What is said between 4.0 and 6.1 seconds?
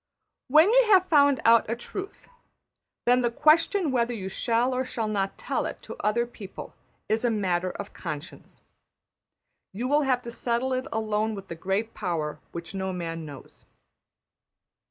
you shall or shall not tell it to